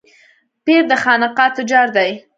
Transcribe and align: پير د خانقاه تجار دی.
پير 0.63 0.81
د 0.89 0.91
خانقاه 1.03 1.53
تجار 1.57 1.87
دی. 1.97 2.11